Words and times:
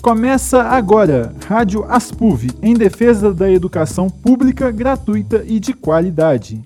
Começa 0.00 0.62
agora, 0.62 1.34
Rádio 1.48 1.84
Aspuv, 1.84 2.46
em 2.62 2.72
defesa 2.72 3.34
da 3.34 3.50
educação 3.50 4.08
pública, 4.08 4.70
gratuita 4.70 5.44
e 5.44 5.58
de 5.58 5.72
qualidade. 5.72 6.62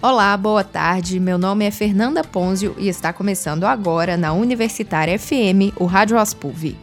Olá, 0.00 0.36
boa 0.36 0.62
tarde. 0.62 1.18
Meu 1.18 1.36
nome 1.36 1.64
é 1.64 1.72
Fernanda 1.72 2.22
Ponzio 2.22 2.76
e 2.78 2.88
está 2.88 3.12
começando 3.12 3.64
agora 3.64 4.16
na 4.16 4.32
Universitária 4.32 5.18
FM, 5.18 5.74
o 5.76 5.86
Rádio 5.86 6.16
Aspuv. 6.16 6.76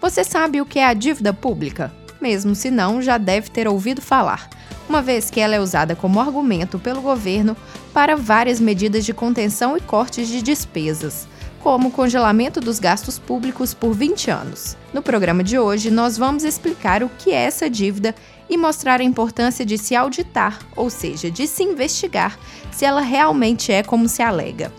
Você 0.00 0.22
sabe 0.22 0.60
o 0.60 0.66
que 0.66 0.78
é 0.78 0.86
a 0.86 0.94
dívida 0.94 1.32
pública? 1.32 1.92
Mesmo 2.20 2.54
se 2.54 2.70
não, 2.70 3.02
já 3.02 3.18
deve 3.18 3.50
ter 3.50 3.66
ouvido 3.66 4.00
falar, 4.00 4.48
uma 4.88 5.02
vez 5.02 5.30
que 5.30 5.40
ela 5.40 5.56
é 5.56 5.60
usada 5.60 5.96
como 5.96 6.20
argumento 6.20 6.78
pelo 6.78 7.02
governo 7.02 7.56
para 7.92 8.14
várias 8.14 8.60
medidas 8.60 9.04
de 9.04 9.12
contenção 9.12 9.76
e 9.76 9.80
cortes 9.80 10.28
de 10.28 10.40
despesas 10.40 11.26
como 11.62 11.88
o 11.88 11.90
congelamento 11.90 12.60
dos 12.60 12.78
gastos 12.78 13.18
públicos 13.18 13.74
por 13.74 13.94
20 13.94 14.30
anos. 14.30 14.76
No 14.92 15.02
programa 15.02 15.44
de 15.44 15.58
hoje, 15.58 15.90
nós 15.90 16.16
vamos 16.16 16.42
explicar 16.42 17.02
o 17.02 17.10
que 17.18 17.30
é 17.30 17.42
essa 17.42 17.68
dívida 17.68 18.14
e 18.48 18.56
mostrar 18.56 19.00
a 19.00 19.04
importância 19.04 19.64
de 19.64 19.78
se 19.78 19.94
auditar, 19.94 20.58
ou 20.74 20.90
seja, 20.90 21.30
de 21.30 21.46
se 21.46 21.62
investigar 21.62 22.38
se 22.72 22.84
ela 22.84 23.00
realmente 23.00 23.70
é 23.70 23.82
como 23.82 24.08
se 24.08 24.22
alega. 24.22 24.72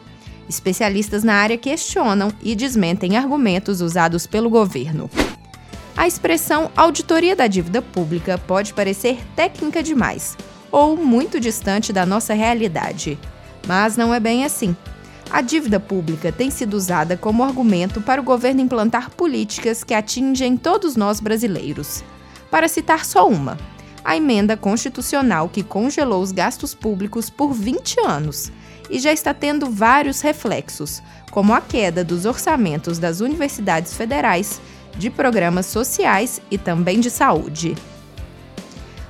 Especialistas 0.49 1.23
na 1.23 1.35
área 1.35 1.57
questionam 1.57 2.31
e 2.41 2.55
desmentem 2.55 3.15
argumentos 3.15 3.79
usados 3.79 4.27
pelo 4.27 4.49
governo. 4.49 5.09
A 5.95 6.07
expressão 6.07 6.71
auditoria 6.75 7.35
da 7.35 7.47
dívida 7.47 7.81
pública 7.81 8.37
pode 8.37 8.73
parecer 8.73 9.19
técnica 9.35 9.83
demais 9.83 10.35
ou 10.71 10.97
muito 10.97 11.39
distante 11.39 11.91
da 11.91 12.05
nossa 12.05 12.33
realidade. 12.33 13.19
Mas 13.67 13.95
não 13.95 14.13
é 14.13 14.19
bem 14.19 14.45
assim. 14.45 14.75
A 15.31 15.39
dívida 15.39 15.79
pública 15.79 16.29
tem 16.29 16.51
sido 16.51 16.73
usada 16.73 17.15
como 17.15 17.41
argumento 17.41 18.01
para 18.01 18.19
o 18.19 18.23
governo 18.23 18.59
implantar 18.59 19.09
políticas 19.11 19.81
que 19.81 19.93
atingem 19.93 20.57
todos 20.57 20.97
nós 20.97 21.21
brasileiros. 21.21 22.03
Para 22.49 22.67
citar 22.67 23.05
só 23.05 23.29
uma, 23.29 23.57
a 24.03 24.17
emenda 24.17 24.57
constitucional 24.57 25.47
que 25.47 25.63
congelou 25.63 26.21
os 26.21 26.33
gastos 26.33 26.75
públicos 26.75 27.29
por 27.29 27.53
20 27.53 28.01
anos 28.01 28.51
e 28.89 28.99
já 28.99 29.13
está 29.13 29.33
tendo 29.33 29.71
vários 29.71 30.19
reflexos, 30.19 31.01
como 31.31 31.53
a 31.53 31.61
queda 31.61 32.03
dos 32.03 32.25
orçamentos 32.25 32.99
das 32.99 33.21
universidades 33.21 33.93
federais, 33.93 34.59
de 34.97 35.09
programas 35.09 35.65
sociais 35.65 36.41
e 36.51 36.57
também 36.57 36.99
de 36.99 37.09
saúde. 37.09 37.73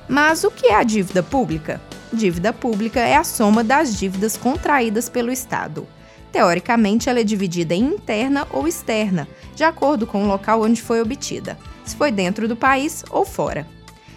Mas 0.08 0.44
o 0.44 0.52
que 0.52 0.68
é 0.68 0.76
a 0.76 0.84
dívida 0.84 1.20
pública? 1.20 1.80
Dívida 2.12 2.52
pública 2.52 3.00
é 3.00 3.16
a 3.16 3.24
soma 3.24 3.64
das 3.64 3.98
dívidas 3.98 4.36
contraídas 4.36 5.08
pelo 5.08 5.32
Estado. 5.32 5.84
Teoricamente, 6.32 7.08
ela 7.10 7.20
é 7.20 7.24
dividida 7.24 7.74
em 7.74 7.82
interna 7.82 8.46
ou 8.50 8.66
externa, 8.66 9.28
de 9.54 9.62
acordo 9.62 10.06
com 10.06 10.24
o 10.24 10.26
local 10.26 10.62
onde 10.62 10.80
foi 10.80 11.02
obtida, 11.02 11.58
se 11.84 11.94
foi 11.94 12.10
dentro 12.10 12.48
do 12.48 12.56
país 12.56 13.04
ou 13.10 13.26
fora. 13.26 13.68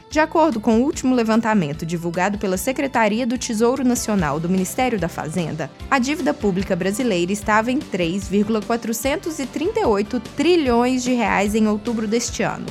De 0.10 0.22
acordo 0.22 0.62
com 0.62 0.80
o 0.80 0.84
último 0.84 1.14
levantamento 1.14 1.86
divulgado 1.86 2.38
pela 2.38 2.56
Secretaria 2.56 3.28
do 3.28 3.38
Tesouro 3.38 3.84
Nacional 3.84 4.40
do 4.40 4.48
Ministério 4.48 4.98
da 4.98 5.10
Fazenda, 5.10 5.70
a 5.92 6.00
dívida 6.00 6.34
pública 6.34 6.74
brasileira 6.74 7.34
estava 7.34 7.70
em 7.70 7.80
3,438 7.80 10.22
trilhões 10.38 11.04
de 11.04 11.14
reais 11.14 11.54
em 11.54 11.68
outubro 11.68 12.08
deste 12.08 12.44
ano. 12.44 12.68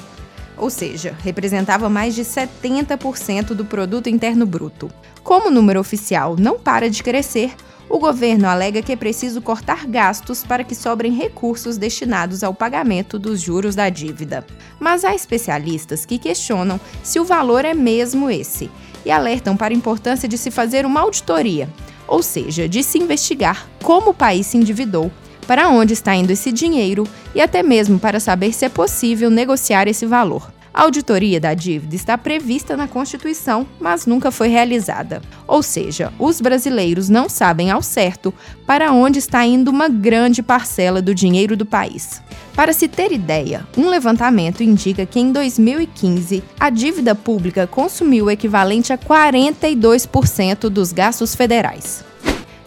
Ou 0.57 0.71
seja, 0.71 1.15
representava 1.23 1.91
mais 1.91 2.15
de 2.15 2.23
70% 2.23 3.49
do 3.49 3.67
produto 3.67 4.09
interno 4.09 4.47
bruto. 4.47 4.91
Como 5.23 5.49
o 5.49 5.51
número 5.51 5.81
oficial 5.81 6.35
não 6.39 6.59
para 6.59 6.89
de 6.89 7.03
crescer, 7.03 7.55
o 7.89 7.99
governo 7.99 8.49
alega 8.49 8.83
que 8.83 8.93
é 8.93 8.97
preciso 8.97 9.41
cortar 9.43 9.87
gastos 9.87 10.43
para 10.43 10.65
que 10.65 10.75
sobrem 10.75 11.13
recursos 11.13 11.77
destinados 11.77 12.43
ao 12.43 12.55
pagamento 12.55 13.19
dos 13.19 13.41
juros 13.41 13.75
da 13.75 13.89
dívida. 13.89 14.47
Mas 14.81 15.05
há 15.05 15.15
especialistas 15.15 16.05
que 16.05 16.19
questionam 16.19 16.81
se 17.03 17.21
o 17.21 17.25
valor 17.25 17.65
é 17.65 17.75
mesmo 17.75 18.31
esse 18.31 18.71
e 19.05 19.11
alertam 19.11 19.57
para 19.57 19.75
a 19.75 19.77
importância 19.77 20.29
de 20.29 20.39
se 20.39 20.51
fazer 20.51 20.87
uma 20.87 21.01
auditoria, 21.01 21.69
ou 22.07 22.23
seja, 22.23 22.69
de 22.69 22.83
se 22.83 22.99
investigar 22.99 23.69
como 23.83 24.11
o 24.11 24.15
país 24.15 24.47
se 24.47 24.57
endividou, 24.57 25.11
para 25.47 25.69
onde 25.69 25.93
está 25.93 26.15
indo 26.15 26.31
esse 26.31 26.51
dinheiro 26.51 27.07
e 27.35 27.41
até 27.41 27.63
mesmo 27.63 27.99
para 27.99 28.19
saber 28.19 28.53
se 28.53 28.65
é 28.65 28.69
possível 28.69 29.29
negociar 29.29 29.87
esse 29.89 30.07
valor. 30.07 30.54
A 30.75 30.83
auditoria 30.83 31.39
da 31.39 31.55
dívida 31.55 31.95
está 31.95 32.19
prevista 32.19 32.77
na 32.77 32.89
Constituição, 32.89 33.65
mas 33.79 34.07
nunca 34.07 34.33
foi 34.33 34.49
realizada. 34.49 35.23
Ou 35.47 35.63
seja, 35.63 36.13
os 36.19 36.41
brasileiros 36.41 37.09
não 37.09 37.29
sabem 37.29 37.71
ao 37.71 37.81
certo 37.81 38.35
para 38.67 38.93
onde 38.93 39.21
está 39.21 39.47
indo 39.47 39.71
uma 39.71 39.89
grande 39.89 40.43
parcela 40.43 41.01
do 41.01 41.15
dinheiro 41.15 41.57
do 41.57 41.65
país. 41.65 42.21
Para 42.57 42.73
se 42.73 42.89
ter 42.89 43.13
ideia, 43.13 43.65
um 43.79 43.89
levantamento 43.89 44.65
indica 44.65 45.07
que 45.07 45.21
em 45.21 45.31
2015 45.31 46.43
a 46.59 46.71
dívida 46.71 47.15
pública 47.15 47.69
consumiu 47.69 48.25
o 48.25 48.31
equivalente 48.31 48.93
a 48.93 48.99
42% 48.99 50.69
dos 50.69 50.93
gastos 50.93 51.37
federais. 51.37 52.05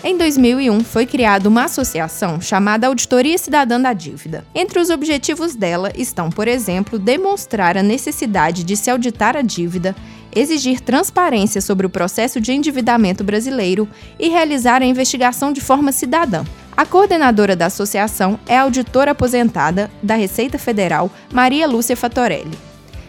Em 0.04 0.16
2001, 0.16 0.82
foi 0.82 1.08
criada 1.08 1.50
uma 1.50 1.64
associação 1.64 2.40
chamada 2.40 2.86
Auditoria 2.86 3.38
Cidadã 3.38 3.82
da 3.82 3.94
Dívida. 3.94 4.46
Entre 4.54 4.80
os 4.80 4.92
objetivos 4.92 5.56
dela 5.56 5.92
estão, 5.96 6.30
por 6.30 6.48
exemplo, 6.48 7.00
demonstrar 7.00 7.76
a 7.76 7.84
necessidade 7.84 8.64
de 8.64 8.78
se 8.78 8.92
auditar 8.92 9.36
a 9.36 9.42
dívida, 9.42 9.96
exigir 10.34 10.82
transparência 10.82 11.62
sobre 11.62 11.88
o 11.88 11.90
processo 11.90 12.40
de 12.40 12.54
endividamento 12.54 13.24
brasileiro 13.24 13.90
e 14.20 14.30
realizar 14.30 14.84
a 14.84 14.86
investigação 14.86 15.52
de 15.52 15.62
forma 15.62 15.92
cidadã. 15.92 16.44
A 16.76 16.86
coordenadora 16.86 17.56
da 17.56 17.66
associação 17.66 18.40
é 18.46 18.56
a 18.56 18.62
auditora 18.62 19.12
aposentada 19.12 19.90
da 20.04 20.14
Receita 20.14 20.60
Federal, 20.60 21.10
Maria 21.34 21.68
Lúcia 21.68 21.98
Fatorelli. 21.98 22.58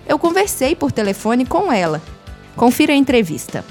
Eu 0.09 0.19
conversei 0.19 0.75
por 0.75 0.91
telefone 0.91 1.44
com 1.44 1.71
ela. 1.71 2.00
Confira 2.56 2.94
a 2.94 2.97
entrevista. 2.97 3.62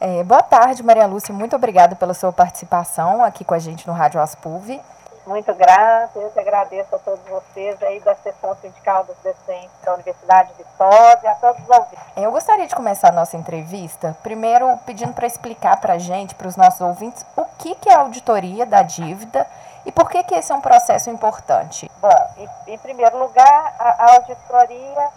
É, 0.00 0.22
boa 0.22 0.42
tarde, 0.42 0.80
Maria 0.80 1.06
Lúcia. 1.06 1.34
Muito 1.34 1.56
obrigada 1.56 1.96
pela 1.96 2.14
sua 2.14 2.32
participação 2.32 3.24
aqui 3.24 3.44
com 3.44 3.52
a 3.52 3.58
gente 3.58 3.84
no 3.84 3.92
Rádio 3.92 4.20
Aspuv. 4.20 4.80
Muito 5.26 5.52
grata, 5.54 6.18
eu 6.20 6.30
que 6.30 6.38
agradeço 6.38 6.94
a 6.94 6.98
todos 7.00 7.20
vocês 7.28 7.82
aí 7.82 7.98
da 8.00 8.14
Seção 8.14 8.56
Sindical 8.62 9.04
dos 9.04 9.16
Docentes 9.24 9.70
da 9.84 9.94
Universidade 9.94 10.50
de 10.52 10.62
Vitória 10.62 11.20
e 11.24 11.26
a 11.26 11.34
todos 11.34 11.62
os 11.62 11.68
ouvintes. 11.68 11.98
Eu 12.16 12.30
gostaria 12.30 12.66
de 12.66 12.74
começar 12.74 13.08
a 13.08 13.12
nossa 13.12 13.36
entrevista, 13.36 14.16
primeiro 14.22 14.78
pedindo 14.86 15.12
para 15.12 15.26
explicar 15.26 15.80
para 15.80 15.94
a 15.94 15.98
gente, 15.98 16.34
para 16.36 16.46
os 16.46 16.56
nossos 16.56 16.80
ouvintes, 16.80 17.26
o 17.36 17.44
que, 17.58 17.74
que 17.74 17.90
é 17.90 17.94
a 17.94 17.98
auditoria 17.98 18.64
da 18.64 18.82
dívida 18.82 19.46
e 19.84 19.90
por 19.90 20.08
que, 20.08 20.22
que 20.22 20.34
esse 20.34 20.52
é 20.52 20.54
um 20.54 20.60
processo 20.60 21.10
importante. 21.10 21.90
Bom, 22.00 22.08
em, 22.36 22.72
em 22.72 22.78
primeiro 22.78 23.18
lugar, 23.18 23.74
a, 23.78 24.04
a 24.04 24.14
auditoria 24.14 25.08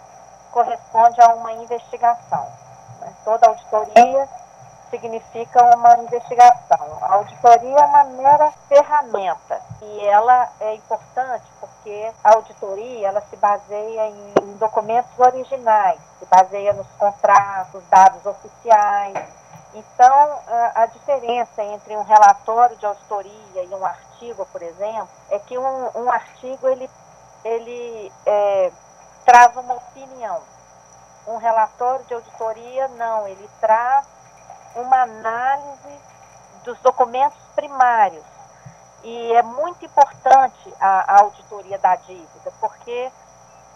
corresponde 0.50 1.20
a 1.22 1.28
uma 1.28 1.52
investigação. 1.52 2.46
Né? 3.00 3.12
Toda 3.24 3.46
auditoria 3.46 4.28
significa 4.92 5.64
uma 5.74 5.96
investigação. 6.00 6.98
A 7.00 7.14
auditoria 7.14 7.78
é 7.78 7.84
uma 7.84 8.04
mera 8.04 8.52
ferramenta 8.68 9.58
e 9.80 10.06
ela 10.06 10.50
é 10.60 10.74
importante 10.74 11.44
porque 11.58 12.12
a 12.22 12.34
auditoria 12.34 13.08
ela 13.08 13.22
se 13.22 13.36
baseia 13.36 14.08
em, 14.08 14.32
documentos 14.58 15.10
originais, 15.18 15.98
se 16.18 16.26
baseia 16.26 16.74
nos 16.74 16.86
contratos, 16.98 17.82
dados 17.90 18.24
oficiais. 18.26 19.18
Então, 19.74 20.38
a, 20.46 20.82
a 20.82 20.86
diferença 20.86 21.62
entre 21.62 21.96
um 21.96 22.02
relatório 22.02 22.76
de 22.76 22.84
auditoria 22.84 23.64
e 23.64 23.74
um 23.74 23.84
artigo, 23.84 24.46
por 24.52 24.62
exemplo, 24.62 25.08
é 25.30 25.38
que 25.38 25.56
um, 25.56 25.90
um 25.96 26.10
artigo 26.10 26.68
ele, 26.68 26.88
ele 27.44 28.12
é, 28.26 28.70
traz 29.24 29.56
uma 29.56 29.74
opinião. 29.74 30.40
Um 31.26 31.38
relatório 31.38 32.04
de 32.04 32.14
auditoria, 32.14 32.88
não, 32.88 33.26
ele 33.26 33.48
traz 33.60 34.06
uma 34.74 35.02
análise 35.02 35.98
dos 36.64 36.78
documentos 36.80 37.38
primários. 37.54 38.24
E 39.02 39.32
é 39.32 39.42
muito 39.42 39.84
importante 39.84 40.74
a, 40.80 41.14
a 41.14 41.20
auditoria 41.22 41.78
da 41.78 41.96
dívida, 41.96 42.52
porque 42.60 43.10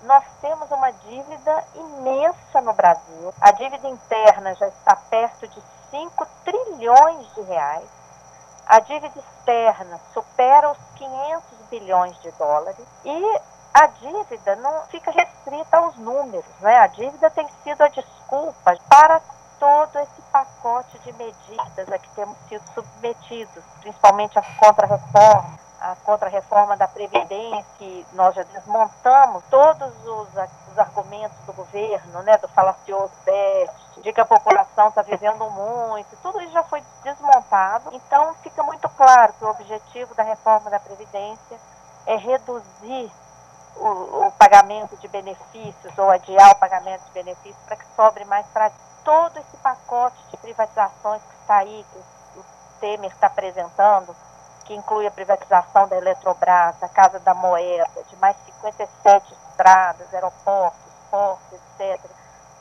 nós 0.03 0.25
temos 0.41 0.71
uma 0.71 0.93
dívida 0.93 1.65
imensa 1.75 2.61
no 2.61 2.73
Brasil. 2.73 3.35
A 3.41 3.51
dívida 3.51 3.89
interna 3.89 4.55
já 4.55 4.69
está 4.69 4.95
perto 4.95 5.49
de 5.49 5.61
5 5.91 6.27
trilhões 6.45 7.35
de 7.35 7.43
reais. 7.43 7.89
A 8.67 8.81
dívida 8.81 9.19
externa 9.19 10.01
supera 10.13 10.71
os 10.71 10.79
500 10.97 11.43
bilhões 11.71 12.21
de 12.21 12.31
dólares. 12.33 12.87
E 13.05 13.41
a 13.75 13.87
dívida 13.87 14.57
não 14.57 14.87
fica 14.87 15.11
restrita 15.11 15.77
aos 15.77 15.97
números. 15.97 16.45
Né? 16.61 16.77
A 16.79 16.87
dívida 16.87 17.31
tem 17.31 17.49
sido 17.63 17.83
a 17.83 17.89
desculpa 17.89 18.77
para 18.89 19.21
pacote 20.67 20.99
de 20.99 21.13
medidas 21.13 21.93
a 21.93 21.99
que 21.99 22.09
temos 22.11 22.37
sido 22.49 22.63
submetidos, 22.75 23.65
principalmente 23.81 24.37
as 24.37 24.47
contra-reformas, 24.59 25.61
a 25.81 25.95
contra-reforma 26.05 26.77
da 26.77 26.89
Previdência, 26.89 27.65
que 27.79 28.05
nós 28.15 28.35
já 28.35 28.43
desmontamos 28.43 29.45
todos 29.49 29.93
os, 30.05 30.29
os 30.73 30.79
argumentos 30.79 31.39
do 31.47 31.53
governo, 31.53 32.23
né, 32.25 32.37
do 32.39 32.49
falacioso 32.49 33.13
déficit, 33.25 34.01
de 34.03 34.13
que 34.13 34.21
a 34.21 34.25
população 34.25 34.89
está 34.89 35.03
vivendo 35.03 35.49
muito, 35.51 36.17
tudo 36.21 36.41
isso 36.41 36.53
já 36.53 36.65
foi 36.65 36.83
desmontado. 37.05 37.91
Então, 37.93 38.35
fica 38.43 38.63
muito 38.65 38.89
claro 38.89 39.33
que 39.35 39.45
o 39.45 39.51
objetivo 39.51 40.17
da 40.17 40.25
reforma 40.25 40.69
da 40.69 40.81
Previdência 40.81 41.61
é 42.07 42.17
reduzir 42.17 43.13
o, 43.77 44.27
o 44.27 44.33
pagamento 44.33 44.97
de 44.97 45.07
benefícios 45.07 45.97
ou 45.97 46.11
adiar 46.11 46.51
o 46.51 46.57
pagamento 46.57 47.05
de 47.05 47.13
benefícios 47.13 47.63
para 47.67 47.77
que 47.77 47.87
sobre 47.95 48.25
mais 48.25 48.47
para 48.47 48.71
todo 49.07 49.39
esse 49.39 49.57
pacote 49.59 50.17
de 50.33 50.37
privatizações 50.39 51.23
que 51.23 51.35
está 51.41 51.59
aí, 51.59 51.87
que 51.93 51.99
o 52.41 52.45
Temer 52.87 53.11
está 53.11 53.27
apresentando, 53.27 54.15
que 54.65 54.73
inclui 54.73 55.09
a 55.09 55.11
privatização 55.11 55.89
da 55.89 55.97
Eletrobras, 55.97 56.77
da 56.79 56.89
Casa 56.89 57.19
da 57.19 57.35
Moeda, 57.35 57.85
de 58.09 58.17
mais 58.19 58.37
57 58.47 59.33
estradas, 59.33 60.15
aeroportos, 60.15 60.93
portos, 61.11 61.59
etc. 61.81 62.01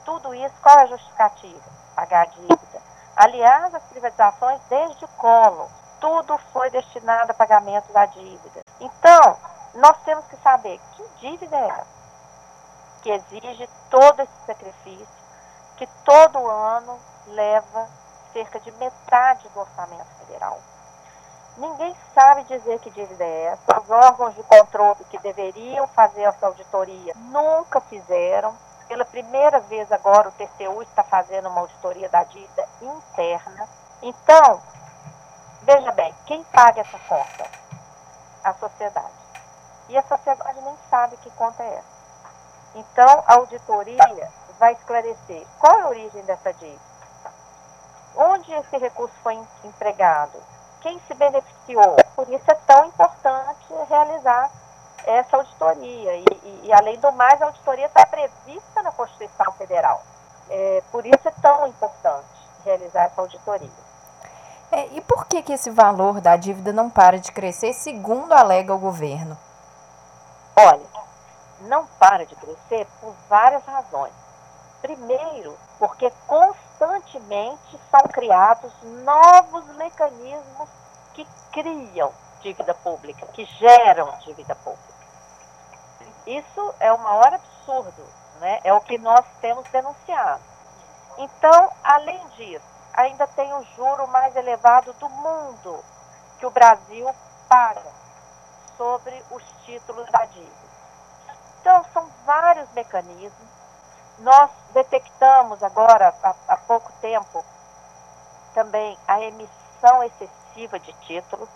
Tudo 0.04 0.33
isso, 0.33 0.54
qual 0.63 0.80
é 0.80 0.81
a 0.81 0.88
justificativa? 0.88 1.62
Pagar 1.95 2.22
a 2.24 2.25
dívida. 2.25 2.81
Aliás, 3.16 3.75
as 3.75 3.83
privatizações 3.83 4.60
desde 4.68 5.06
o 5.06 5.07
colo, 5.10 5.69
tudo 6.01 6.39
foi 6.51 6.72
destinado 6.72 7.31
a 7.31 7.36
pagamento 7.36 7.94
da 7.94 8.07
dívida. 8.07 8.62
Então, 8.80 9.38
nós 9.75 9.95
temos 10.06 10.25
que 10.25 10.38
saber 10.38 10.80
que 10.95 11.07
dívida 11.19 11.56
é 11.56 11.68
essa, 11.68 11.88
que 13.04 13.12
exige 13.12 13.69
todo 13.92 14.22
esse 14.22 14.45
sacrifício, 14.48 15.07
que 15.77 15.86
todo 16.04 16.50
ano 16.50 17.00
leva 17.27 17.88
cerca 18.36 18.60
de 18.60 18.70
metade 18.74 19.48
do 19.54 19.62
orçamento 19.62 20.10
federal. 20.20 20.60
Ninguém 21.56 21.96
sabe 22.14 22.44
dizer 22.44 22.80
que 22.80 22.90
dívida 22.90 23.24
é 23.24 23.44
essa. 23.46 23.80
Os 23.80 23.90
órgãos 23.90 24.36
de 24.36 24.44
controle 24.44 25.06
que 25.10 25.18
deveriam 25.20 25.88
fazer 25.88 26.24
essa 26.24 26.46
auditoria 26.46 27.14
nunca 27.16 27.80
fizeram. 27.80 28.54
Pela 28.90 29.06
primeira 29.06 29.62
vez 29.62 29.90
agora 29.90 30.28
o 30.28 30.32
TCU 30.34 30.82
está 30.82 31.02
fazendo 31.02 31.48
uma 31.48 31.62
auditoria 31.62 32.10
da 32.10 32.26
dívida 32.26 32.68
interna. 32.82 33.70
Então, 34.02 34.62
veja 35.64 35.92
bem, 35.94 36.14
quem 36.26 36.44
paga 36.44 36.82
essa 36.82 37.00
conta? 37.08 37.50
A 38.44 38.54
sociedade. 38.56 39.14
E 39.88 39.98
a 39.98 40.04
sociedade 40.04 40.60
nem 40.60 40.78
sabe 40.90 41.16
que 41.18 41.32
conta 41.32 41.64
é 41.64 41.76
essa. 41.76 41.96
Então, 42.76 43.24
a 43.26 43.36
auditoria 43.36 44.30
vai 44.60 44.74
esclarecer 44.74 45.48
qual 45.58 45.80
é 45.80 45.82
a 45.84 45.88
origem 45.88 46.22
dessa 46.24 46.52
dívida, 46.54 46.95
onde 48.16 48.52
esse 48.54 48.78
recurso 48.78 49.14
foi 49.22 49.38
empregado, 49.64 50.42
quem 50.82 51.00
se 51.08 51.14
beneficiou. 51.14 51.96
Por 52.16 52.30
isso 52.30 52.50
é 52.50 52.56
tão 52.68 52.86
importante 52.86 53.66
realizar 53.90 54.52
essa 55.06 55.38
auditoria. 55.38 56.16
E, 56.16 56.26
e, 56.44 56.62
e 56.66 56.74
além 56.74 57.00
do 57.00 57.12
mais, 57.12 57.42
a 57.42 57.46
auditoria 57.46 57.86
está 57.86 58.06
prevista 58.06 58.82
na 58.84 58.92
Constituição 58.92 59.52
Federal. 59.54 60.02
É, 60.50 60.84
por 60.92 61.06
isso 61.06 61.28
é 61.28 61.32
tão 61.42 61.68
importante 61.68 62.26
realizar 62.64 63.06
essa 63.06 63.22
auditoria. 63.22 63.86
É, 64.72 64.88
e 64.88 65.02
por 65.02 65.26
que, 65.26 65.42
que 65.42 65.54
esse 65.54 65.70
valor 65.70 66.20
da 66.20 66.36
dívida 66.36 66.74
não 66.74 66.90
para 66.90 67.20
de 67.20 67.32
crescer, 67.32 67.74
segundo 67.74 68.34
alega 68.34 68.74
o 68.74 68.80
governo? 68.80 69.38
Olha, 70.56 70.86
não 71.62 71.86
para 72.00 72.26
de 72.26 72.36
crescer 72.36 72.88
por 73.00 73.14
várias 73.30 73.64
razões. 73.66 74.14
Primeiro, 74.82 75.58
porque 75.80 76.12
constantemente 76.77 77.80
são 77.89 78.01
criados 78.12 78.72
novos 79.04 79.66
mecanismos 79.77 80.69
que 81.13 81.25
criam 81.51 82.12
dívida 82.42 82.74
pública, 82.74 83.25
que 83.27 83.45
geram 83.45 84.12
dívida 84.19 84.56
pública. 84.56 84.95
Isso 86.27 86.75
é 86.80 86.92
o 86.92 87.00
maior 87.00 87.33
absurdo, 87.33 88.06
né? 88.39 88.60
é 88.63 88.74
o 88.74 88.81
que 88.81 88.98
nós 88.98 89.25
temos 89.42 89.68
denunciado. 89.69 90.44
Então, 91.18 91.72
além 91.83 92.19
disso, 92.36 92.66
ainda 92.94 93.25
tem 93.27 93.51
o 93.54 93.63
juro 93.75 94.07
mais 94.07 94.36
elevado 94.36 94.94
do 94.94 95.10
mundo 95.10 95.83
que 96.39 96.45
o 96.45 96.51
Brasil 96.51 97.10
paga 97.48 97.92
sobre 98.77 99.24
os 99.31 99.44
títulos 99.66 100.10
da 100.12 100.25
dívida. 100.25 100.51
Então, 101.62 101.86
são 101.94 102.06
vários 102.25 102.69
mecanismos. 102.74 103.55
Nós 104.20 104.50
detectamos 104.74 105.62
agora, 105.62 106.14
há, 106.24 106.36
há 106.48 106.58
pouco 106.58 106.92
tempo, 107.02 107.44
também 108.54 108.98
a 109.08 109.22
emissão 109.22 110.04
excessiva 110.04 110.80
de 110.80 110.94
títulos. 111.06 111.50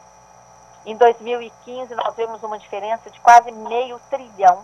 Em 0.85 0.95
2015, 0.95 1.95
nós 1.95 2.15
vimos 2.15 2.43
uma 2.43 2.59
diferença 2.59 3.09
de 3.09 3.19
quase 3.21 3.51
meio 3.51 3.99
trilhão. 4.09 4.63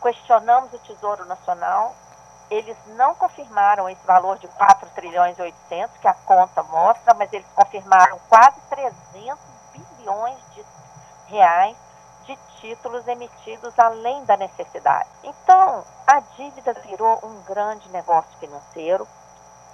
Questionamos 0.00 0.72
o 0.72 0.78
Tesouro 0.78 1.24
Nacional. 1.26 1.94
Eles 2.50 2.76
não 2.96 3.14
confirmaram 3.14 3.88
esse 3.88 4.04
valor 4.06 4.38
de 4.38 4.48
4 4.48 4.88
trilhões 4.90 5.38
e 5.38 5.42
800, 5.42 5.96
que 5.98 6.08
a 6.08 6.14
conta 6.14 6.62
mostra, 6.64 7.14
mas 7.14 7.32
eles 7.32 7.46
confirmaram 7.54 8.18
quase 8.28 8.60
300 8.68 9.38
bilhões 9.72 10.38
de 10.54 10.64
reais 11.28 11.76
de 12.26 12.38
títulos 12.60 13.06
emitidos 13.06 13.72
além 13.78 14.24
da 14.24 14.36
necessidade. 14.36 15.08
Então, 15.22 15.84
a 16.06 16.20
dívida 16.36 16.74
virou 16.86 17.18
um 17.22 17.42
grande 17.42 17.88
negócio 17.90 18.30
financeiro 18.38 19.06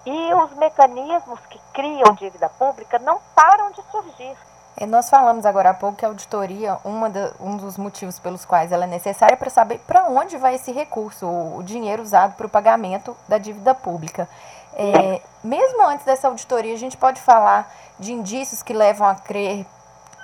e 0.06 0.34
os 0.34 0.52
mecanismos 0.54 1.40
que 1.50 1.60
criam 1.72 2.14
dívida 2.14 2.48
pública 2.48 2.98
não 2.98 3.20
param 3.34 3.70
de 3.70 3.82
surgir. 3.90 4.36
E 4.80 4.86
nós 4.86 5.10
falamos 5.10 5.44
agora 5.44 5.70
há 5.70 5.74
pouco 5.74 5.96
que 5.96 6.04
a 6.04 6.08
auditoria, 6.08 6.78
da, 7.12 7.32
um 7.40 7.56
dos 7.56 7.76
motivos 7.76 8.18
pelos 8.20 8.44
quais 8.44 8.70
ela 8.70 8.84
é 8.84 8.86
necessária 8.86 9.34
é 9.34 9.36
para 9.36 9.50
saber 9.50 9.80
para 9.80 10.04
onde 10.04 10.36
vai 10.36 10.54
esse 10.54 10.70
recurso, 10.70 11.26
o, 11.26 11.58
o 11.58 11.62
dinheiro 11.64 12.00
usado 12.00 12.34
para 12.36 12.46
o 12.46 12.50
pagamento 12.50 13.16
da 13.26 13.38
dívida 13.38 13.74
pública. 13.74 14.28
É, 14.74 15.20
mesmo 15.42 15.84
antes 15.84 16.06
dessa 16.06 16.28
auditoria, 16.28 16.72
a 16.74 16.78
gente 16.78 16.96
pode 16.96 17.20
falar 17.20 17.68
de 17.98 18.12
indícios 18.12 18.62
que 18.62 18.72
levam 18.72 19.08
a 19.08 19.16
crer 19.16 19.66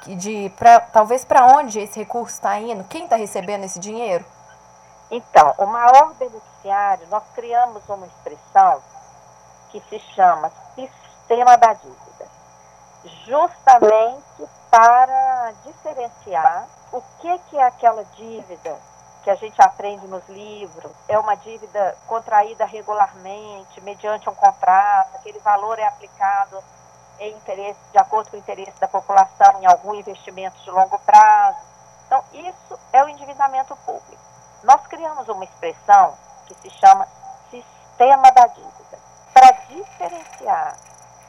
de 0.07 0.51
pra, 0.51 0.81
talvez 0.81 1.25
para 1.25 1.47
onde 1.47 1.81
esse 1.81 1.99
recurso 1.99 2.35
está 2.35 2.59
indo? 2.59 2.85
Quem 2.85 3.05
está 3.05 3.17
recebendo 3.17 3.65
esse 3.65 3.79
dinheiro? 3.79 4.25
Então, 5.11 5.55
o 5.59 5.67
maior 5.67 6.15
beneficiário, 6.15 7.07
nós 7.09 7.23
criamos 7.35 7.83
uma 7.89 8.07
expressão 8.07 8.83
que 9.71 9.81
se 9.89 9.99
chama 10.15 10.51
sistema 10.75 11.57
da 11.57 11.73
dívida, 11.73 12.27
justamente 13.27 14.49
para 14.71 15.53
diferenciar 15.65 16.67
o 16.93 17.01
que, 17.21 17.39
que 17.51 17.59
é 17.59 17.63
aquela 17.63 18.05
dívida 18.17 18.77
que 19.23 19.31
a 19.31 19.35
gente 19.35 19.61
aprende 19.63 20.07
nos 20.07 20.29
livros, 20.29 20.93
é 21.09 21.19
uma 21.19 21.35
dívida 21.35 21.97
contraída 22.07 22.67
regularmente, 22.67 23.81
mediante 23.81 24.29
um 24.29 24.35
contrato, 24.35 25.17
aquele 25.17 25.39
valor 25.39 25.79
é 25.79 25.87
aplicado 25.87 26.63
interesse, 27.21 27.79
de 27.93 27.99
acordo 27.99 28.31
com 28.31 28.37
o 28.37 28.41
interesse 28.41 28.79
da 28.81 28.89
população 28.89 29.61
em 29.61 29.67
algum 29.67 29.95
investimento 29.95 30.59
de 30.63 30.71
longo 30.71 30.99
prazo. 31.01 31.59
Então, 32.07 32.23
isso 32.33 32.79
é 32.93 33.03
o 33.05 33.09
endividamento 33.09 33.75
público. 33.77 34.23
Nós 34.63 34.87
criamos 34.87 35.29
uma 35.29 35.45
expressão 35.45 36.17
que 36.47 36.55
se 36.55 36.71
chama 36.71 37.07
sistema 37.51 38.31
da 38.31 38.47
dívida, 38.47 38.99
para 39.33 39.51
diferenciar 39.69 40.77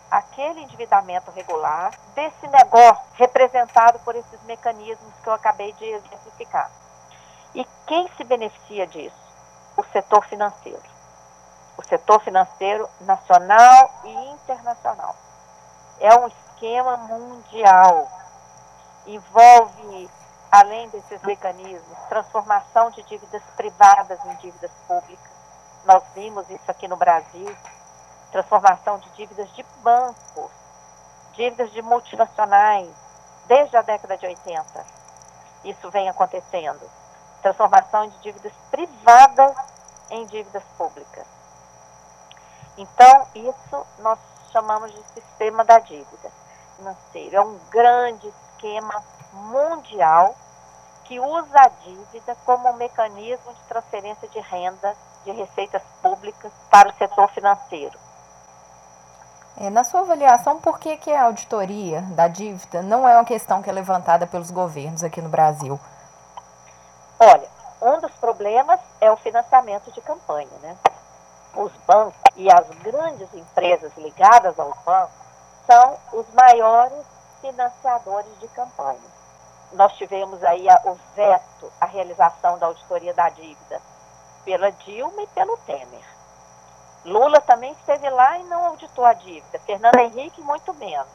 aquele 0.09 0.61
endividamento 0.61 1.31
regular 1.31 1.91
desse 2.13 2.47
negócio 2.47 3.03
representado 3.15 3.99
por 3.99 4.15
esses 4.15 4.41
mecanismos 4.43 5.13
que 5.21 5.27
eu 5.27 5.33
acabei 5.33 5.73
de 5.73 5.85
exemplificar. 5.85 6.69
E 7.53 7.65
quem 7.87 8.09
se 8.15 8.23
beneficia 8.23 8.87
disso? 8.87 9.15
O 9.77 9.83
setor 9.85 10.25
financeiro. 10.25 10.83
O 11.77 11.83
setor 11.83 12.21
financeiro 12.21 12.89
nacional 13.01 13.91
e 14.03 14.13
internacional 14.31 15.15
é 15.99 16.15
um 16.15 16.27
esquema 16.27 16.97
mundial. 16.97 18.09
Envolve, 19.05 20.09
além 20.51 20.89
desses 20.89 21.21
mecanismos, 21.23 21.97
transformação 22.09 22.89
de 22.91 23.03
dívidas 23.03 23.43
privadas 23.55 24.19
em 24.25 24.35
dívidas 24.35 24.71
públicas. 24.87 25.31
Nós 25.85 26.03
vimos 26.15 26.49
isso 26.49 26.69
aqui 26.69 26.87
no 26.87 26.97
Brasil. 26.97 27.55
Transformação 28.31 28.97
de 28.99 29.09
dívidas 29.11 29.49
de 29.53 29.63
bancos, 29.81 30.51
dívidas 31.33 31.71
de 31.71 31.81
multinacionais, 31.81 32.89
desde 33.47 33.77
a 33.77 33.81
década 33.81 34.17
de 34.17 34.25
80. 34.25 34.85
Isso 35.63 35.89
vem 35.89 36.09
acontecendo. 36.09 36.81
Transformação 37.41 38.07
de 38.07 38.17
dívidas 38.19 38.53
privadas 38.71 39.55
em 40.09 40.25
dívidas 40.25 40.63
públicas. 40.77 41.25
Então, 42.77 43.27
isso 43.33 43.85
nós 43.99 44.19
chamamos 44.55 44.89
de 44.93 45.03
sistema 45.13 45.65
da 45.65 45.79
dívida 45.79 46.31
financeira. 46.77 47.37
É 47.37 47.41
um 47.41 47.59
grande 47.69 48.25
esquema 48.27 49.03
mundial 49.33 50.33
que 51.03 51.19
usa 51.19 51.59
a 51.59 51.67
dívida 51.67 52.37
como 52.45 52.69
um 52.69 52.73
mecanismo 52.77 53.53
de 53.53 53.61
transferência 53.67 54.29
de 54.29 54.39
renda 54.39 54.95
de 55.25 55.31
receitas 55.31 55.81
públicas 56.01 56.53
para 56.71 56.87
o 56.87 56.93
setor 56.93 57.29
financeiro. 57.31 57.99
É, 59.57 59.69
na 59.69 59.83
sua 59.83 60.01
avaliação, 60.01 60.59
por 60.59 60.79
que, 60.79 60.95
que 60.97 61.11
a 61.11 61.25
auditoria 61.25 62.01
da 62.01 62.29
dívida 62.29 62.81
não 62.81 63.07
é 63.07 63.13
uma 63.13 63.25
questão 63.25 63.61
que 63.61 63.69
é 63.69 63.73
levantada 63.73 64.25
pelos 64.25 64.51
governos 64.51 65.03
aqui 65.03 65.21
no 65.21 65.29
Brasil? 65.29 65.77
Olha, 67.19 67.47
um 67.81 67.99
dos 67.99 68.11
problemas 68.13 68.79
é 69.01 69.11
o 69.11 69.17
financiamento 69.17 69.91
de 69.91 70.01
campanha, 70.01 70.57
né? 70.61 70.77
Os 71.55 71.71
bancos 71.87 72.19
e 72.35 72.51
as 72.51 72.67
grandes 72.81 73.33
empresas 73.33 73.91
ligadas 73.97 74.57
ao 74.59 74.73
banco 74.85 75.11
são 75.65 75.97
os 76.13 76.25
maiores 76.33 77.05
financiadores 77.41 78.39
de 78.39 78.47
campanha. 78.49 79.15
Nós 79.73 79.93
tivemos 79.93 80.43
aí 80.43 80.69
a, 80.69 80.81
o 80.85 80.95
veto 81.15 81.71
à 81.81 81.85
realização 81.85 82.35
realização 82.45 82.57
da 82.57 82.67
auditoria 82.67 83.13
da 83.13 83.29
dívida 83.29 83.81
pela 84.43 84.71
Dilma 84.71 85.21
e 85.21 85.27
pelo 85.27 85.57
Temer. 85.57 86.05
Lula 87.03 87.41
também 87.41 87.71
esteve 87.73 88.09
lá 88.09 88.37
e 88.37 88.43
não 88.45 88.65
auditou 88.65 89.05
a 89.05 89.13
dívida. 89.13 89.59
Fernando 89.59 89.97
Henrique, 89.97 90.41
muito 90.41 90.73
menos. 90.73 91.07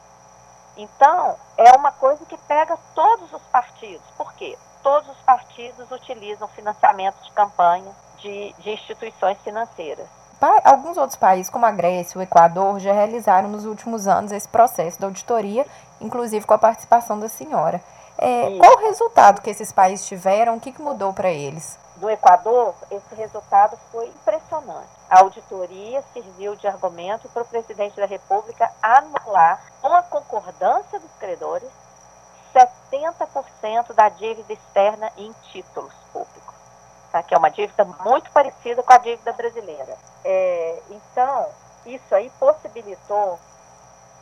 Então, 0.77 1.35
é 1.57 1.71
uma 1.75 1.91
coisa 1.91 2.25
que 2.25 2.37
pega 2.37 2.77
todos 2.95 3.31
os 3.33 3.41
partidos. 3.43 4.05
Por 4.17 4.31
quê? 4.33 4.57
Todos 4.81 5.09
os 5.09 5.21
partidos 5.23 5.91
utilizam 5.91 6.47
financiamento 6.49 7.21
de 7.23 7.31
campanha 7.31 7.93
de, 8.17 8.53
de 8.59 8.71
instituições 8.71 9.37
financeiras. 9.39 10.07
Alguns 10.63 10.97
outros 10.97 11.17
países, 11.17 11.51
como 11.51 11.67
a 11.67 11.71
Grécia, 11.71 12.17
o 12.17 12.21
Equador, 12.21 12.79
já 12.79 12.91
realizaram 12.91 13.47
nos 13.47 13.65
últimos 13.65 14.07
anos 14.07 14.31
esse 14.31 14.47
processo 14.47 14.97
de 14.97 15.05
auditoria, 15.05 15.67
inclusive 15.99 16.45
com 16.47 16.53
a 16.55 16.57
participação 16.57 17.19
da 17.19 17.29
senhora. 17.29 17.79
É, 18.17 18.57
qual 18.57 18.77
o 18.77 18.87
resultado 18.87 19.41
que 19.41 19.49
esses 19.49 19.71
países 19.71 20.05
tiveram? 20.05 20.55
O 20.55 20.59
que, 20.59 20.71
que 20.71 20.81
mudou 20.81 21.13
para 21.13 21.29
eles? 21.29 21.77
Do 21.97 22.09
Equador, 22.09 22.73
esse 22.89 23.13
resultado 23.13 23.77
foi 23.91 24.07
impressionante. 24.07 24.89
A 25.07 25.19
auditoria 25.19 26.03
serviu 26.13 26.55
de 26.55 26.67
argumento 26.67 27.29
para 27.29 27.43
o 27.43 27.45
presidente 27.45 27.95
da 27.95 28.07
República 28.07 28.71
anular, 28.81 29.61
com 29.81 29.93
a 29.93 30.01
concordância 30.01 30.99
dos 30.99 31.11
credores, 31.19 31.69
70% 32.53 33.93
da 33.93 34.09
dívida 34.09 34.53
externa 34.53 35.11
em 35.17 35.31
títulos 35.51 35.93
públicos, 36.11 36.40
tá? 37.11 37.21
que 37.21 37.33
é 37.33 37.37
uma 37.37 37.49
dívida 37.49 37.83
muito 37.85 38.31
parecida 38.31 38.81
com 38.81 38.93
a 38.93 38.97
dívida 38.97 39.33
brasileira. 39.33 39.97
É, 40.23 40.79
então, 40.89 41.49
isso 41.85 42.15
aí 42.15 42.31
possibilitou, 42.39 43.39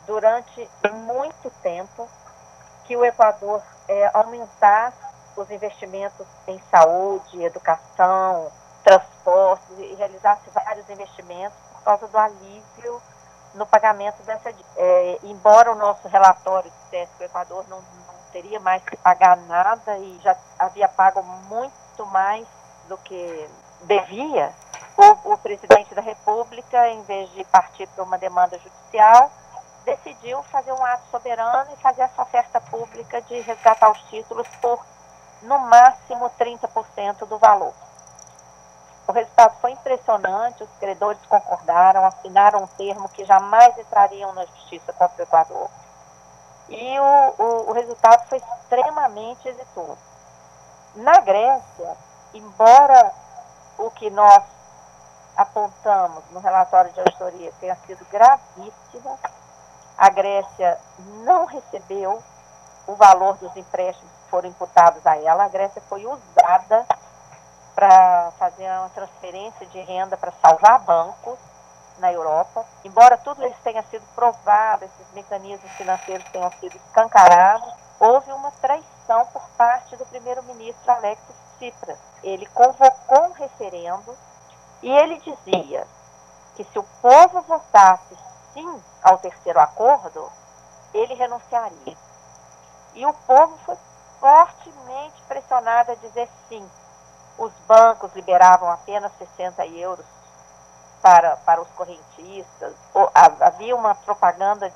durante 0.06 0.68
muito 0.92 1.50
tempo, 1.62 2.08
que 2.84 2.96
o 2.96 3.04
Equador 3.04 3.62
é, 3.88 4.10
aumentasse 4.12 4.98
os 5.36 5.50
investimentos 5.50 6.26
em 6.48 6.60
saúde, 6.70 7.42
educação, 7.42 8.50
transporte 8.82 9.72
e 9.78 9.94
realizasse 9.94 10.50
vários 10.50 10.88
investimentos 10.90 11.56
por 11.72 11.82
causa 11.82 12.08
do 12.08 12.18
alívio 12.18 13.00
no 13.54 13.66
pagamento 13.66 14.22
dessa 14.22 14.52
dívida. 14.52 14.68
É, 14.76 15.18
embora 15.24 15.72
o 15.72 15.76
nosso 15.76 16.08
relatório 16.08 16.70
dissesse 16.84 17.12
que 17.16 17.24
o 17.24 17.26
Equador 17.26 17.64
não, 17.68 17.78
não 17.78 18.14
teria 18.32 18.58
mais 18.60 18.82
que 18.84 18.96
pagar 18.96 19.36
nada 19.36 19.98
e 19.98 20.18
já 20.22 20.36
havia 20.58 20.88
pago 20.88 21.22
muito 21.22 22.06
mais 22.06 22.46
do 22.90 22.98
que 22.98 23.48
devia, 23.84 24.52
o, 24.96 25.32
o 25.32 25.38
presidente 25.38 25.94
da 25.94 26.02
República, 26.02 26.88
em 26.88 27.00
vez 27.02 27.30
de 27.30 27.44
partir 27.44 27.86
para 27.86 28.02
uma 28.02 28.18
demanda 28.18 28.58
judicial, 28.58 29.30
decidiu 29.84 30.42
fazer 30.42 30.72
um 30.72 30.84
ato 30.84 31.04
soberano 31.08 31.70
e 31.72 31.80
fazer 31.80 32.02
essa 32.02 32.20
oferta 32.20 32.60
pública 32.60 33.22
de 33.22 33.40
resgatar 33.42 33.90
os 33.92 34.02
títulos 34.10 34.46
por, 34.60 34.84
no 35.42 35.58
máximo, 35.60 36.30
30% 36.38 37.26
do 37.28 37.38
valor. 37.38 37.72
O 39.06 39.12
resultado 39.12 39.56
foi 39.60 39.70
impressionante, 39.70 40.64
os 40.64 40.70
credores 40.80 41.20
concordaram, 41.26 42.04
assinaram 42.04 42.64
um 42.64 42.66
termo 42.66 43.08
que 43.08 43.24
jamais 43.24 43.78
entrariam 43.78 44.32
na 44.34 44.44
justiça 44.46 44.92
contra 44.92 45.22
o 45.22 45.22
Equador. 45.22 45.70
E 46.68 46.98
o, 46.98 47.34
o, 47.38 47.70
o 47.70 47.72
resultado 47.72 48.28
foi 48.28 48.38
extremamente 48.38 49.48
exitoso. 49.48 49.98
Na 50.96 51.20
Grécia, 51.20 51.96
embora 52.34 53.12
o 53.78 53.90
que 53.90 54.10
nós 54.10 54.42
apontamos 55.36 56.22
no 56.30 56.40
relatório 56.40 56.92
de 56.92 57.00
auditoria 57.00 57.52
tenha 57.60 57.74
sido 57.86 58.04
gravíssimo, 58.10 59.18
a 59.96 60.08
Grécia 60.10 60.78
não 61.24 61.46
recebeu 61.46 62.22
o 62.86 62.94
valor 62.94 63.36
dos 63.36 63.54
empréstimos 63.56 64.10
que 64.10 64.30
foram 64.30 64.48
imputados 64.48 65.06
a 65.06 65.16
ela. 65.16 65.44
A 65.44 65.48
Grécia 65.48 65.82
foi 65.88 66.06
usada 66.06 66.86
para 67.74 68.30
fazer 68.38 68.64
uma 68.64 68.90
transferência 68.90 69.66
de 69.66 69.80
renda 69.80 70.16
para 70.16 70.32
salvar 70.42 70.80
bancos 70.80 71.38
na 71.98 72.12
Europa. 72.12 72.64
Embora 72.84 73.16
tudo 73.18 73.46
isso 73.46 73.58
tenha 73.62 73.82
sido 73.84 74.04
provado, 74.14 74.84
esses 74.84 75.14
mecanismos 75.14 75.70
financeiros 75.72 76.28
tenham 76.30 76.50
sido 76.52 76.76
escancarados, 76.76 77.72
houve 77.98 78.32
uma 78.32 78.50
traição 78.52 79.26
por 79.32 79.42
parte 79.56 79.96
do 79.96 80.06
primeiro-ministro 80.06 80.90
Alexis 80.90 81.49
Tsipras. 81.60 81.98
Ele 82.22 82.46
convocou 82.46 83.26
um 83.26 83.32
referendo 83.32 84.16
e 84.82 84.90
ele 84.90 85.20
dizia 85.20 85.86
que 86.56 86.64
se 86.64 86.78
o 86.78 86.82
povo 87.02 87.42
votasse 87.42 88.16
sim 88.54 88.82
ao 89.02 89.18
terceiro 89.18 89.60
acordo, 89.60 90.30
ele 90.94 91.14
renunciaria. 91.14 91.96
E 92.94 93.06
o 93.06 93.12
povo 93.12 93.56
foi 93.64 93.76
fortemente 94.18 95.22
pressionado 95.28 95.92
a 95.92 95.94
dizer 95.96 96.28
sim. 96.48 96.68
Os 97.38 97.52
bancos 97.68 98.12
liberavam 98.14 98.70
apenas 98.70 99.12
60 99.18 99.66
euros 99.66 100.04
para, 101.00 101.36
para 101.36 101.60
os 101.60 101.68
correntistas. 101.70 102.74
Havia 103.40 103.76
uma 103.76 103.94
propaganda, 103.94 104.72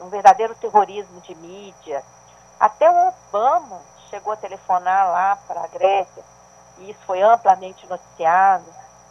um 0.00 0.08
verdadeiro 0.08 0.54
terrorismo 0.56 1.20
de 1.22 1.34
mídia. 1.36 2.04
Até 2.60 2.88
o 2.90 3.08
Obama 3.08 3.80
chegou 4.14 4.32
a 4.32 4.36
telefonar 4.36 5.08
lá 5.08 5.36
para 5.48 5.64
a 5.64 5.66
Grécia, 5.66 6.22
e 6.78 6.90
isso 6.90 7.00
foi 7.04 7.20
amplamente 7.20 7.84
noticiado, 7.88 8.64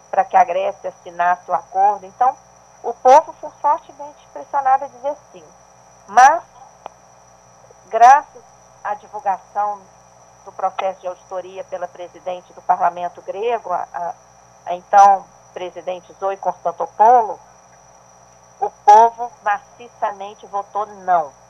para 0.09 0.23
que 0.23 0.37
a 0.37 0.43
Grécia 0.45 0.89
assinasse 0.89 1.51
o 1.51 1.53
acordo. 1.53 2.05
Então, 2.05 2.37
o 2.83 2.93
povo 2.93 3.33
foi 3.33 3.49
fortemente 3.61 4.25
pressionado 4.31 4.85
a 4.85 4.87
dizer 4.87 5.15
sim. 5.33 5.43
Mas, 6.07 6.41
graças 7.87 8.43
à 8.81 8.93
divulgação 8.93 9.81
do 10.45 10.53
processo 10.53 11.01
de 11.01 11.07
auditoria 11.07 11.63
pela 11.65 11.87
presidente 11.87 12.53
do 12.53 12.61
parlamento 12.61 13.21
grego, 13.23 13.73
a, 13.73 13.85
a, 13.93 14.13
a 14.65 14.75
então 14.75 15.25
presidente 15.53 16.13
Zoe 16.13 16.37
Constantopoulos, 16.37 17.39
o 18.59 18.69
povo 18.69 19.31
maciçamente 19.43 20.45
votou 20.47 20.85
não. 20.85 21.42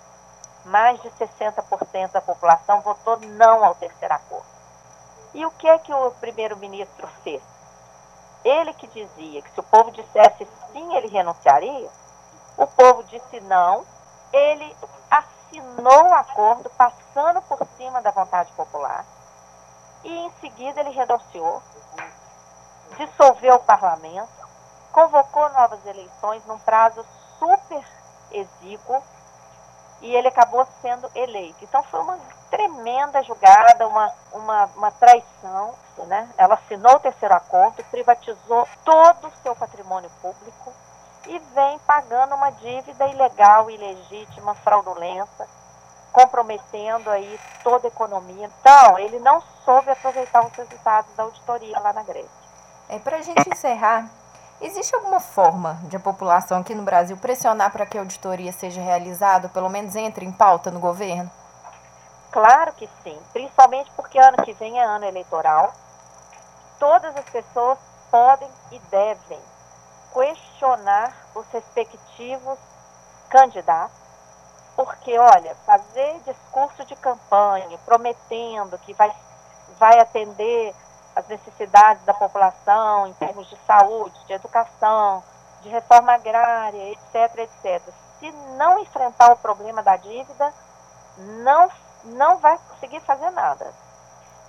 Mais 0.65 1.01
de 1.01 1.09
60% 1.11 2.11
da 2.11 2.21
população 2.21 2.81
votou 2.81 3.19
não 3.19 3.63
ao 3.63 3.75
terceiro 3.75 4.13
acordo. 4.13 4.45
E 5.33 5.45
o 5.45 5.51
que 5.51 5.67
é 5.67 5.77
que 5.79 5.93
o 5.93 6.11
primeiro-ministro 6.11 7.07
fez? 7.23 7.41
Ele 8.45 8.73
que 8.73 8.87
dizia 8.87 9.41
que 9.41 9.51
se 9.51 9.59
o 9.59 9.63
povo 9.63 9.91
dissesse 9.91 10.47
sim, 10.71 10.95
ele 10.95 11.07
renunciaria, 11.07 11.89
o 12.57 12.67
povo 12.67 13.03
disse 13.03 13.39
não, 13.41 13.85
ele 14.31 14.75
assinou 15.09 16.09
o 16.09 16.13
acordo 16.13 16.69
passando 16.71 17.41
por 17.43 17.65
cima 17.77 18.01
da 18.01 18.11
vontade 18.11 18.51
popular 18.53 19.05
e 20.03 20.11
em 20.11 20.31
seguida 20.41 20.81
ele 20.81 20.89
renunciou, 20.89 21.61
dissolveu 22.97 23.55
o 23.55 23.63
parlamento, 23.63 24.29
convocou 24.91 25.49
novas 25.49 25.83
eleições 25.85 26.45
num 26.45 26.59
prazo 26.59 27.05
super 27.39 27.83
exíguo 28.31 29.01
e 30.03 30.13
ele 30.13 30.27
acabou 30.27 30.67
sendo 30.81 31.09
eleito. 31.15 31.63
Então 31.63 31.81
foi 31.83 32.01
uma 32.01 32.19
tremenda 32.51 33.23
jogada, 33.23 33.87
uma, 33.87 34.11
uma, 34.33 34.65
uma 34.75 34.91
traição. 34.91 35.73
Né? 36.07 36.29
Ela 36.37 36.55
assinou 36.55 36.95
o 36.95 36.99
terceiro 36.99 37.33
acordo, 37.33 37.83
privatizou 37.85 38.67
todo 38.83 39.27
o 39.27 39.31
seu 39.41 39.55
patrimônio 39.55 40.09
público 40.21 40.73
e 41.27 41.39
vem 41.55 41.79
pagando 41.79 42.35
uma 42.35 42.49
dívida 42.51 43.07
ilegal, 43.07 43.71
ilegítima, 43.71 44.53
fraudulenta, 44.55 45.47
comprometendo 46.11 47.09
aí 47.09 47.39
toda 47.63 47.87
a 47.87 47.91
economia. 47.91 48.49
Então, 48.59 48.99
ele 48.99 49.19
não 49.19 49.41
soube 49.63 49.89
aproveitar 49.89 50.45
os 50.45 50.53
resultados 50.53 51.15
da 51.15 51.23
auditoria 51.23 51.79
lá 51.79 51.93
na 51.93 52.03
Grécia. 52.03 52.29
É, 52.89 52.99
Para 52.99 53.17
a 53.17 53.21
gente 53.21 53.49
encerrar, 53.49 54.09
Existe 54.63 54.95
alguma 54.95 55.19
forma 55.19 55.77
de 55.89 55.97
a 55.97 55.99
população 55.99 56.61
aqui 56.61 56.73
no 56.73 56.83
Brasil 56.83 57.17
pressionar 57.17 57.69
para 57.69 57.85
que 57.85 57.97
a 57.97 58.01
auditoria 58.01 58.53
seja 58.53 58.81
realizada, 58.81 59.49
pelo 59.49 59.67
menos 59.67 59.93
entre 59.93 60.25
em 60.25 60.31
pauta 60.31 60.71
no 60.71 60.79
governo? 60.79 61.29
Claro 62.31 62.71
que 62.71 62.89
sim, 63.03 63.19
principalmente 63.33 63.91
porque 63.93 64.17
ano 64.17 64.37
que 64.41 64.53
vem 64.53 64.79
é 64.79 64.85
ano 64.85 65.03
eleitoral. 65.03 65.73
Todas 66.79 67.13
as 67.17 67.25
pessoas 67.25 67.77
podem 68.09 68.47
e 68.71 68.79
devem 68.89 69.39
questionar 70.13 71.13
os 71.35 71.45
respectivos 71.51 72.57
candidatos, 73.29 73.97
porque, 74.77 75.19
olha, 75.19 75.57
fazer 75.65 76.21
discurso 76.25 76.85
de 76.85 76.95
campanha 76.95 77.77
prometendo 77.85 78.77
que 78.77 78.93
vai, 78.93 79.13
vai 79.77 79.99
atender 79.99 80.73
as 81.15 81.27
necessidades 81.27 82.03
da 82.05 82.13
população 82.13 83.07
em 83.07 83.13
termos 83.13 83.49
de 83.49 83.57
saúde, 83.65 84.25
de 84.25 84.33
educação, 84.33 85.23
de 85.61 85.69
reforma 85.69 86.13
agrária, 86.13 86.91
etc, 86.91 87.37
etc. 87.39 87.81
Se 88.19 88.31
não 88.57 88.79
enfrentar 88.79 89.31
o 89.31 89.37
problema 89.37 89.81
da 89.83 89.95
dívida, 89.97 90.53
não, 91.17 91.69
não 92.05 92.37
vai 92.37 92.57
conseguir 92.69 92.99
fazer 93.01 93.29
nada. 93.31 93.71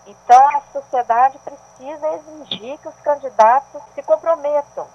Então, 0.07 0.49
a 0.57 0.61
sociedade 0.73 1.39
precisa 1.39 2.09
exigir 2.15 2.79
que 2.79 2.89
os 2.89 3.01
candidatos 3.01 3.83
se 3.95 4.03
comprometam. 4.03 4.87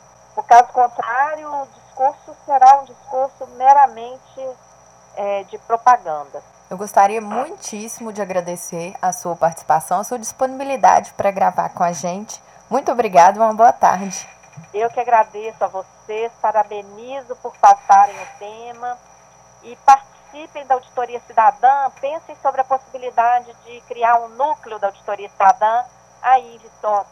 Caso 0.50 0.72
contrário, 0.74 1.48
o 1.48 1.68
discurso 1.68 2.36
será 2.46 2.80
um 2.80 2.86
discurso 2.86 3.46
meramente 3.56 4.50
é, 5.16 5.44
de 5.44 5.58
propaganda. 5.60 6.42
Eu 6.70 6.78
gostaria 6.78 7.20
muitíssimo 7.20 8.14
de 8.14 8.22
agradecer 8.22 8.94
a 9.02 9.12
sua 9.12 9.36
participação, 9.36 10.00
a 10.00 10.04
sua 10.04 10.20
disponibilidade 10.20 11.14
para 11.14 11.32
gravar 11.32 11.70
com 11.70 11.84
a 11.84 11.92
gente. 11.92 12.42
Muito 12.70 12.92
obrigada 12.92 13.38
e 13.38 13.42
uma 13.42 13.54
boa 13.54 13.74
tarde. 13.74 14.28
Eu 14.74 14.90
que 14.90 15.00
agradeço 15.00 15.64
a 15.64 15.68
vocês, 15.68 16.32
parabenizo 16.42 17.36
por 17.38 17.56
pautarem 17.58 18.16
o 18.16 18.40
tema 18.40 18.98
e 19.64 19.76
participem 19.78 20.66
da 20.68 20.76
Auditoria 20.76 21.20
Cidadã, 21.26 21.90
pensem 22.00 22.36
sobre 22.42 22.62
a 22.62 22.64
possibilidade 22.64 23.52
de 23.66 23.82
criar 23.82 24.20
um 24.20 24.30
núcleo 24.30 24.78
da 24.78 24.88
Auditoria 24.88 25.30
Cidadã 25.30 25.84
aí 26.22 26.56
em 26.56 26.58
Vitória. 26.60 27.08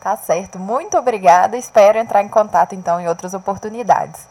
Tá 0.00 0.16
certo, 0.16 0.58
muito 0.58 0.96
obrigada. 0.96 1.56
Espero 1.56 1.98
entrar 1.98 2.22
em 2.22 2.28
contato 2.28 2.74
então 2.74 3.00
em 3.00 3.08
outras 3.08 3.34
oportunidades. 3.34 4.26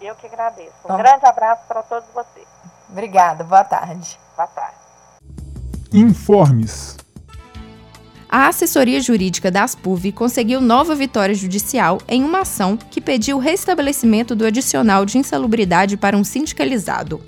Eu 0.00 0.14
que 0.14 0.26
agradeço. 0.26 0.72
Um 0.88 0.96
grande 0.96 1.26
abraço 1.26 1.62
para 1.68 1.82
todos 1.82 2.08
vocês. 2.14 2.46
Obrigada, 2.88 3.44
boa 3.44 3.62
tarde. 3.62 4.18
Boa 4.34 4.48
tarde. 4.48 4.76
Informes. 5.92 6.96
A 8.28 8.46
assessoria 8.46 9.00
jurídica 9.00 9.50
da 9.50 9.64
Aspuv 9.64 10.12
conseguiu 10.12 10.60
nova 10.60 10.94
vitória 10.94 11.34
judicial 11.34 11.98
em 12.08 12.24
uma 12.24 12.40
ação 12.40 12.76
que 12.76 13.00
pediu 13.00 13.36
o 13.36 13.40
restabelecimento 13.40 14.34
do 14.34 14.46
adicional 14.46 15.04
de 15.04 15.18
insalubridade 15.18 15.96
para 15.96 16.16
um 16.16 16.24
sindicalizado. 16.24 17.20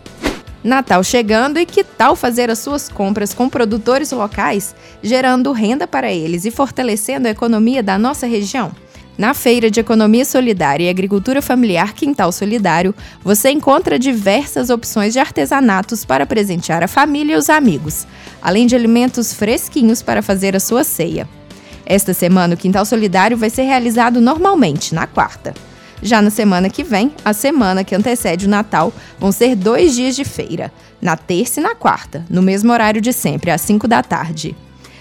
Natal 0.65 1.05
chegando 1.05 1.59
e 1.59 1.67
que 1.67 1.85
tal 1.85 2.17
fazer 2.17 2.51
as 2.51 2.59
suas 2.59 2.89
compras 2.89 3.35
com 3.35 3.51
produtores 3.51 4.11
locais, 4.11 4.75
gerando 5.03 5.53
renda 5.53 5.87
para 5.87 6.11
eles 6.11 6.47
e 6.47 6.51
fortalecendo 6.51 7.29
a 7.29 7.31
economia 7.31 7.83
da 7.83 7.99
nossa 7.99 8.27
região? 8.27 8.73
Na 9.17 9.35
Feira 9.35 9.71
de 9.71 9.79
Economia 9.79 10.25
Solidária 10.25 10.87
e 10.87 10.89
Agricultura 10.89 11.43
Familiar 11.43 11.93
Quintal 11.93 12.33
Solidário, 12.33 12.95
você 13.23 13.51
encontra 13.51 13.99
diversas 13.99 14.71
opções 14.71 15.13
de 15.13 15.21
artesanatos 15.21 16.05
para 16.05 16.27
presentear 16.27 16.83
a 16.83 16.89
família 16.89 17.35
e 17.35 17.39
os 17.39 17.51
amigos, 17.51 18.07
além 18.43 18.67
de 18.67 18.75
alimentos 18.75 19.35
fresquinhos 19.35 20.03
para 20.03 20.23
fazer 20.23 20.57
a 20.57 20.61
sua 20.61 20.83
ceia. 20.83 21.29
Esta 21.87 22.15
semana, 22.15 22.55
o 22.55 22.57
Quintal 22.57 22.87
Solidário 22.87 23.37
vai 23.37 23.51
ser 23.51 23.63
realizado 23.63 24.21
normalmente, 24.21 24.95
na 24.95 25.07
quarta. 25.07 25.55
Já 26.05 26.21
na 26.21 26.29
semana 26.29 26.69
que 26.69 26.85
vem, 26.85 27.13
a 27.25 27.33
semana 27.33 27.83
que 27.83 27.95
antecede 27.95 28.45
o 28.45 28.49
Natal, 28.49 28.93
vão 29.19 29.33
ser 29.33 29.57
dois 29.57 29.95
dias 29.95 30.15
de 30.15 30.23
feira, 30.23 30.71
na 31.01 31.17
terça 31.17 31.61
e 31.61 31.63
na 31.63 31.75
quarta, 31.75 32.27
no 32.29 32.43
mesmo 32.43 32.71
horário 32.71 33.01
de 33.01 33.11
sempre, 33.11 33.51
às 33.51 33.63
5 33.63 33.89
da 33.89 34.03
tarde. 34.03 34.55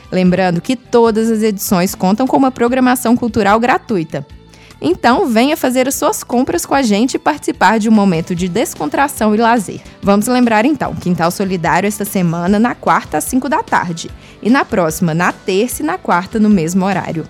Lembrando 0.09 0.61
que 0.61 0.77
todas 0.77 1.29
as 1.29 1.43
edições 1.43 1.93
contam 1.93 2.25
com 2.25 2.37
uma 2.37 2.51
programação 2.51 3.17
cultural 3.17 3.59
gratuita. 3.59 4.25
Então, 4.81 5.27
venha 5.27 5.57
fazer 5.57 5.89
as 5.89 5.95
suas 5.95 6.23
compras 6.23 6.65
com 6.65 6.73
a 6.73 6.81
gente 6.81 7.15
e 7.15 7.19
participar 7.19 7.79
de 7.79 7.89
um 7.89 7.91
momento 7.91 8.33
de 8.33 8.47
descontração 8.47 9.35
e 9.35 9.37
lazer. 9.37 9.81
Vamos 10.01 10.27
lembrar 10.27 10.63
então, 10.63 10.95
Quintal 10.95 11.31
Solidário 11.31 11.87
esta 11.87 12.05
semana 12.05 12.57
na 12.57 12.75
quarta 12.75 13.17
às 13.17 13.25
5 13.25 13.49
da 13.49 13.61
tarde 13.61 14.09
e 14.41 14.49
na 14.49 14.63
próxima 14.63 15.13
na 15.13 15.33
terça 15.33 15.83
e 15.83 15.85
na 15.85 15.97
quarta 15.97 16.39
no 16.39 16.49
mesmo 16.49 16.85
horário. 16.85 17.27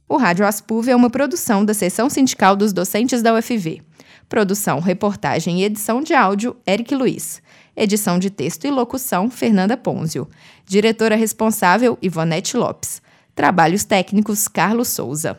O 0.09 0.17
Rádio 0.17 0.47
Aspuv 0.47 0.89
é 0.89 0.95
uma 0.95 1.11
produção 1.11 1.63
da 1.63 1.75
Seção 1.75 2.09
Sindical 2.09 2.55
dos 2.55 2.73
Docentes 2.73 3.21
da 3.21 3.35
UFV. 3.35 3.83
Produção, 4.27 4.79
reportagem 4.79 5.61
e 5.61 5.63
edição 5.63 6.01
de 6.01 6.13
áudio, 6.13 6.55
Eric 6.67 6.95
Luiz. 6.95 7.41
Edição 7.75 8.17
de 8.17 8.29
texto 8.29 8.65
e 8.65 8.71
locução, 8.71 9.29
Fernanda 9.29 9.77
Ponzio. 9.77 10.27
Diretora 10.65 11.15
responsável, 11.15 11.97
Ivonete 12.01 12.57
Lopes. 12.57 13.01
Trabalhos 13.35 13.83
técnicos, 13.83 14.47
Carlos 14.47 14.87
Souza. 14.87 15.37